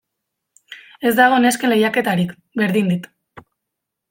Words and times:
Ez 1.09 1.11
dago 1.19 1.37
nesken 1.43 1.73
lehiaketarik, 1.75 2.33
berdin 2.63 2.91
dit. 2.95 3.07